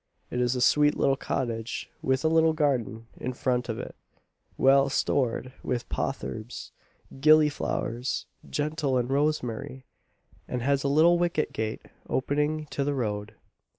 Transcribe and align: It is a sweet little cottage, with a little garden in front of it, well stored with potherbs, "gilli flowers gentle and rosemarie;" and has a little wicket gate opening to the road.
It 0.31 0.41
is 0.41 0.55
a 0.55 0.61
sweet 0.61 0.97
little 0.97 1.15
cottage, 1.15 1.87
with 2.01 2.25
a 2.25 2.27
little 2.27 2.53
garden 2.53 3.05
in 3.17 3.33
front 3.33 3.69
of 3.69 3.77
it, 3.77 3.95
well 4.57 4.89
stored 4.89 5.53
with 5.61 5.89
potherbs, 5.89 6.71
"gilli 7.19 7.49
flowers 7.51 8.25
gentle 8.49 8.97
and 8.97 9.11
rosemarie;" 9.11 9.83
and 10.47 10.63
has 10.63 10.83
a 10.83 10.87
little 10.87 11.19
wicket 11.19 11.53
gate 11.53 11.83
opening 12.09 12.65
to 12.71 12.83
the 12.83 12.95
road. 12.95 13.35